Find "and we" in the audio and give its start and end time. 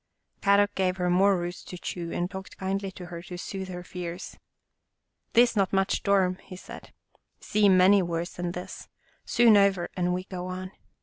9.95-10.23